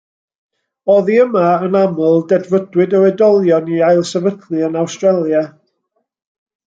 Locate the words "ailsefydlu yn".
3.89-4.81